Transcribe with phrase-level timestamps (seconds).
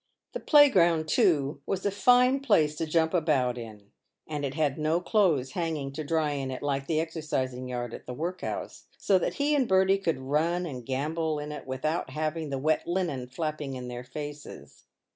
[0.33, 3.91] The playground, too, was a fine place to jump about in,
[4.25, 8.07] and it had no clothes hanging to dry in it, like the exercising yard at
[8.07, 12.49] the workhouse, so that he and Bertie could run and gambol in it without having
[12.49, 14.85] the wet linen flapping in their faces.